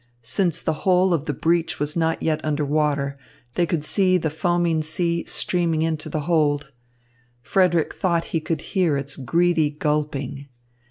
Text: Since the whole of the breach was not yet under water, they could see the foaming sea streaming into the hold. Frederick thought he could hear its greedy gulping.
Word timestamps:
Since 0.23 0.61
the 0.61 0.73
whole 0.81 1.13
of 1.13 1.25
the 1.27 1.31
breach 1.33 1.79
was 1.79 1.95
not 1.95 2.23
yet 2.23 2.43
under 2.43 2.65
water, 2.65 3.19
they 3.53 3.67
could 3.67 3.85
see 3.85 4.17
the 4.17 4.31
foaming 4.31 4.81
sea 4.81 5.25
streaming 5.25 5.83
into 5.83 6.09
the 6.09 6.21
hold. 6.21 6.71
Frederick 7.43 7.93
thought 7.93 8.23
he 8.33 8.39
could 8.39 8.61
hear 8.61 8.97
its 8.97 9.15
greedy 9.15 9.69
gulping. 9.69 10.47